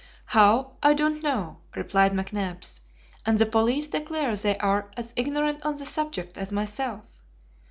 [0.25, 2.79] "How, I don't know," replied McNabbs;
[3.23, 7.19] "and the police declare they are as ignorant on the subject as myself.